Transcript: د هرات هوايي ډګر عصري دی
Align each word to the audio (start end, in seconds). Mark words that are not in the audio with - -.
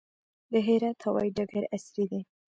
د 0.51 0.53
هرات 0.67 0.97
هوايي 1.05 1.31
ډګر 1.37 1.63
عصري 1.75 2.05
دی 2.11 2.21